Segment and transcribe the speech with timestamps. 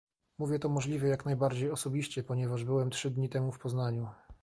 [0.37, 4.07] Mówię to możliwie jak najbardziej osobiście, ponieważ byłem trzy dni temu w Poznaniu